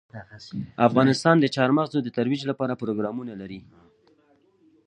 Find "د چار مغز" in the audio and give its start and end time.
1.39-1.93